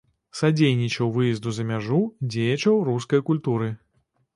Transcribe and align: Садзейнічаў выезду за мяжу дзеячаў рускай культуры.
Садзейнічаў 0.37 1.11
выезду 1.19 1.53
за 1.59 1.67
мяжу 1.75 2.01
дзеячаў 2.31 2.85
рускай 2.93 3.27
культуры. 3.33 3.75